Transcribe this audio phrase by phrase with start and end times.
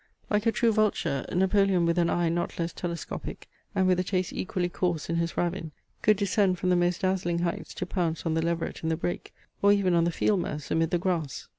[0.31, 4.33] Like a true vulture, Napoleon with an eye not less telescopic, and with a taste
[4.33, 8.33] equally coarse in his ravin, could descend from the most dazzling heights to pounce on
[8.33, 11.49] the leveret in the brake, or even on the field mouse amid the grass.